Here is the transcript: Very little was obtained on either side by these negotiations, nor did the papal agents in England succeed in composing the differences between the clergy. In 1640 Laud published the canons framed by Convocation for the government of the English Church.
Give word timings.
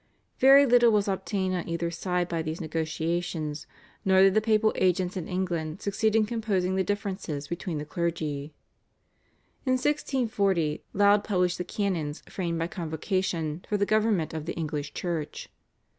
Very 0.39 0.65
little 0.65 0.89
was 0.89 1.07
obtained 1.07 1.53
on 1.53 1.69
either 1.69 1.91
side 1.91 2.27
by 2.27 2.41
these 2.41 2.59
negotiations, 2.59 3.67
nor 4.03 4.21
did 4.23 4.33
the 4.33 4.41
papal 4.41 4.71
agents 4.77 5.15
in 5.15 5.27
England 5.27 5.79
succeed 5.79 6.15
in 6.15 6.25
composing 6.25 6.75
the 6.75 6.83
differences 6.83 7.47
between 7.49 7.77
the 7.77 7.85
clergy. 7.85 8.51
In 9.63 9.73
1640 9.73 10.81
Laud 10.93 11.23
published 11.23 11.59
the 11.59 11.63
canons 11.63 12.23
framed 12.27 12.57
by 12.57 12.65
Convocation 12.65 13.63
for 13.69 13.77
the 13.77 13.85
government 13.85 14.33
of 14.33 14.47
the 14.47 14.53
English 14.55 14.95
Church. 14.95 15.49